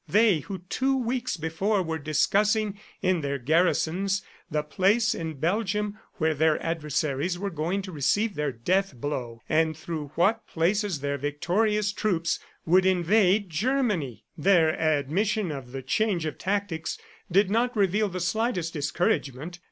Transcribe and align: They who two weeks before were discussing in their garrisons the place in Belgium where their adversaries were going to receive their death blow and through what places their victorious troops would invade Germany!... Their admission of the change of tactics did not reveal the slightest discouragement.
They 0.19 0.39
who 0.39 0.63
two 0.67 0.97
weeks 0.97 1.37
before 1.37 1.83
were 1.83 1.99
discussing 1.99 2.79
in 3.03 3.21
their 3.21 3.37
garrisons 3.37 4.23
the 4.49 4.63
place 4.63 5.13
in 5.13 5.35
Belgium 5.35 5.99
where 6.15 6.33
their 6.33 6.59
adversaries 6.65 7.37
were 7.37 7.51
going 7.51 7.83
to 7.83 7.91
receive 7.91 8.33
their 8.33 8.51
death 8.51 8.95
blow 8.95 9.43
and 9.47 9.77
through 9.77 10.07
what 10.15 10.47
places 10.47 11.01
their 11.01 11.19
victorious 11.19 11.93
troops 11.93 12.39
would 12.65 12.87
invade 12.87 13.51
Germany!... 13.51 14.25
Their 14.35 14.69
admission 14.71 15.51
of 15.51 15.71
the 15.71 15.83
change 15.83 16.25
of 16.25 16.39
tactics 16.39 16.97
did 17.31 17.51
not 17.51 17.77
reveal 17.77 18.09
the 18.09 18.19
slightest 18.19 18.73
discouragement. 18.73 19.59